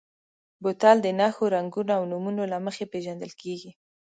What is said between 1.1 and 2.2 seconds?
نښو، رنګونو او